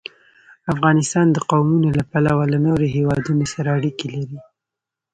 [0.73, 4.39] افغانستان د قومونه له پلوه له نورو هېوادونو سره اړیکې لري.